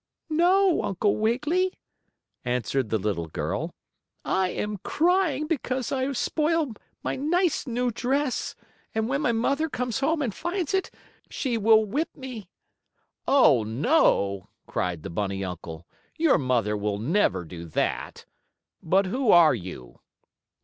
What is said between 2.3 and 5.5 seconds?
answered the little girl. "I am crying